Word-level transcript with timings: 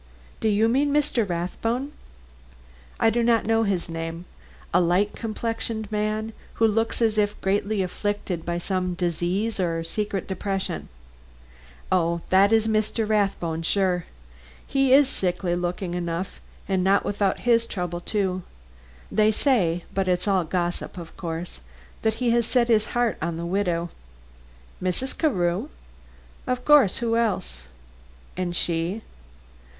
"Do 0.39 0.47
you 0.49 0.67
mean 0.67 0.91
Mr. 0.91 1.29
Rathbone?" 1.29 1.91
"I 2.99 3.11
do 3.11 3.21
not 3.21 3.45
know 3.45 3.61
his 3.61 3.87
name. 3.87 4.25
A 4.73 4.81
light 4.81 5.15
complexioned 5.15 5.91
man, 5.91 6.33
who 6.55 6.65
looks 6.67 7.03
as 7.03 7.19
if 7.19 7.39
greatly 7.39 7.83
afflicted 7.83 8.43
by 8.43 8.57
some 8.57 8.95
disease 8.95 9.59
or 9.59 9.83
secret 9.83 10.27
depression." 10.27 10.89
"Oh, 11.91 12.21
that 12.31 12.51
is 12.51 12.67
Mr. 12.67 13.07
Rathbone, 13.07 13.61
sure. 13.61 14.07
He 14.65 14.91
is 14.91 15.07
sickly 15.07 15.55
looking 15.55 15.93
enough 15.93 16.41
and 16.67 16.83
not 16.83 17.05
without 17.05 17.41
his 17.41 17.67
trouble, 17.67 17.99
too. 18.01 18.41
They 19.11 19.31
say 19.31 19.83
but 19.93 20.07
it's 20.07 20.27
all 20.27 20.45
gossip, 20.45 20.97
of 20.97 21.15
course 21.15 21.61
that 22.01 22.15
he 22.15 22.31
has 22.31 22.47
set 22.47 22.69
his 22.69 22.85
heart 22.97 23.19
on 23.21 23.37
the 23.37 23.45
widow." 23.45 23.91
"Mrs. 24.81 25.15
Carew?" 25.15 25.69
"Of 26.47 26.65
course, 26.65 26.97
who 26.97 27.17
else?" 27.17 27.61
"And 28.35 28.55
she?" 28.55 29.03